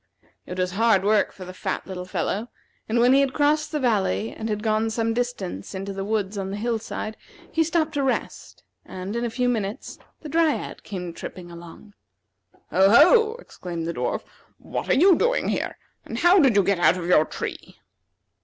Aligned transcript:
It 0.47 0.57
was 0.57 0.71
hard 0.71 1.03
work 1.05 1.31
for 1.31 1.45
the 1.45 1.53
fat 1.53 1.85
little 1.85 2.05
fellow, 2.05 2.49
and 2.89 2.97
when 2.99 3.13
he 3.13 3.19
had 3.19 3.35
crossed 3.35 3.71
the 3.71 3.79
valley 3.79 4.33
and 4.35 4.49
had 4.49 4.63
gone 4.63 4.89
some 4.89 5.13
distance 5.13 5.75
into 5.75 5.93
the 5.93 6.03
woods 6.03 6.39
on 6.39 6.49
the 6.49 6.57
hill 6.57 6.79
side, 6.79 7.15
he 7.51 7.63
stopped 7.63 7.93
to 7.93 8.01
rest, 8.01 8.63
and, 8.83 9.15
in 9.15 9.23
a 9.23 9.29
few 9.29 9.47
minutes, 9.47 9.99
the 10.21 10.27
Dryad 10.27 10.81
came 10.81 11.13
tripping 11.13 11.51
along. 11.51 11.93
"Ho, 12.71 12.89
ho!" 12.89 13.35
exclaimed 13.35 13.85
the 13.85 13.93
dwarf; 13.93 14.23
"what 14.57 14.89
are 14.89 14.95
you 14.95 15.15
doing 15.15 15.49
here? 15.49 15.77
and 16.03 16.17
how 16.17 16.39
did 16.39 16.55
you 16.55 16.63
get 16.63 16.79
out 16.79 16.97
of 16.97 17.05
your 17.05 17.23
tree?" 17.23 17.77